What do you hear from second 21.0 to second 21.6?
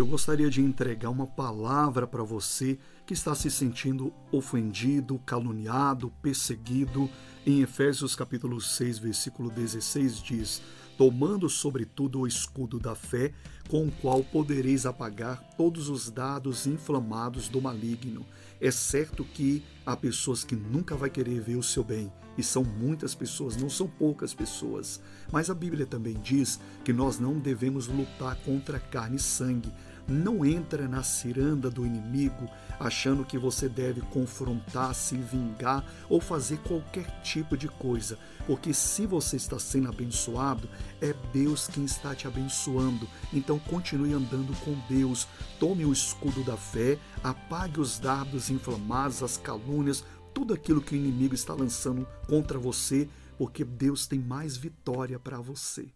querer ver